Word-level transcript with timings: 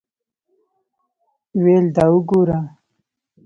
ویل 1.61 1.85
دا 1.95 2.05
وګوره. 2.13 2.59